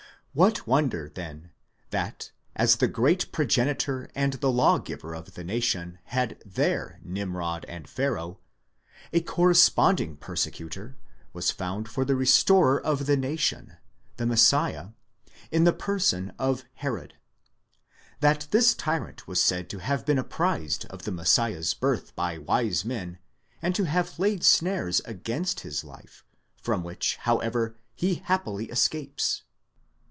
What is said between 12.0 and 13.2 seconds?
the restorer of the